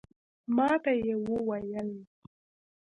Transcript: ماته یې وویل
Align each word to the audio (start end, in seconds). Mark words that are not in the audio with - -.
ماته 0.55 0.91
یې 1.05 1.13
وویل 1.25 1.89